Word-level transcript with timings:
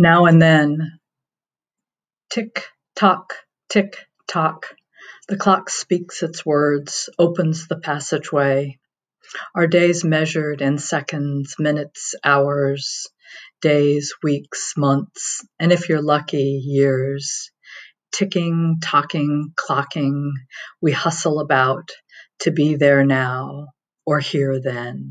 Now 0.00 0.26
and 0.26 0.40
then, 0.40 1.00
tick 2.30 2.62
tock, 2.94 3.34
tick 3.68 3.96
tock, 4.28 4.76
the 5.26 5.36
clock 5.36 5.70
speaks 5.70 6.22
its 6.22 6.46
words, 6.46 7.10
opens 7.18 7.66
the 7.66 7.80
passageway. 7.80 8.78
Our 9.56 9.66
days 9.66 10.04
measured 10.04 10.62
in 10.62 10.78
seconds, 10.78 11.56
minutes, 11.58 12.14
hours, 12.22 13.08
days, 13.60 14.14
weeks, 14.22 14.74
months, 14.76 15.44
and 15.58 15.72
if 15.72 15.88
you're 15.88 16.00
lucky, 16.00 16.62
years. 16.64 17.50
Ticking, 18.12 18.78
talking, 18.80 19.52
clocking, 19.56 20.30
we 20.80 20.92
hustle 20.92 21.40
about 21.40 21.90
to 22.40 22.52
be 22.52 22.76
there 22.76 23.04
now 23.04 23.66
or 24.06 24.20
here 24.20 24.60
then. 24.62 25.10